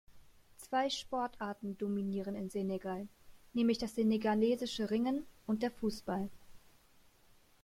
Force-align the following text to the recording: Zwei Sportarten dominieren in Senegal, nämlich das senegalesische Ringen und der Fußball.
Zwei 0.57 0.89
Sportarten 0.89 1.77
dominieren 1.77 2.33
in 2.33 2.49
Senegal, 2.49 3.07
nämlich 3.53 3.77
das 3.77 3.93
senegalesische 3.93 4.89
Ringen 4.89 5.27
und 5.45 5.61
der 5.61 5.69
Fußball. 5.69 6.27